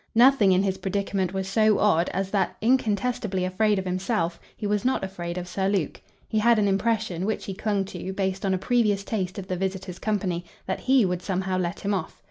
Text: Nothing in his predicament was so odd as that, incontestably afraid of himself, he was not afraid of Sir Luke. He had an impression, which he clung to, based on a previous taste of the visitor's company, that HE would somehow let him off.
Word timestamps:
Nothing 0.15 0.51
in 0.51 0.63
his 0.63 0.79
predicament 0.79 1.31
was 1.31 1.47
so 1.47 1.77
odd 1.77 2.09
as 2.09 2.31
that, 2.31 2.55
incontestably 2.59 3.45
afraid 3.45 3.77
of 3.77 3.85
himself, 3.85 4.39
he 4.57 4.65
was 4.65 4.83
not 4.83 5.03
afraid 5.03 5.37
of 5.37 5.47
Sir 5.47 5.69
Luke. 5.69 6.01
He 6.27 6.39
had 6.39 6.57
an 6.57 6.67
impression, 6.67 7.23
which 7.23 7.45
he 7.45 7.53
clung 7.53 7.85
to, 7.85 8.11
based 8.11 8.43
on 8.43 8.55
a 8.55 8.57
previous 8.57 9.03
taste 9.03 9.37
of 9.37 9.47
the 9.47 9.55
visitor's 9.57 9.99
company, 9.99 10.43
that 10.65 10.79
HE 10.79 11.05
would 11.05 11.21
somehow 11.21 11.55
let 11.59 11.81
him 11.81 11.93
off. 11.93 12.19